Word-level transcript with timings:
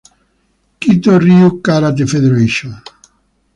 Chito-ryu 0.79 1.47
Karate 1.65 2.05
Federation. 2.13 2.73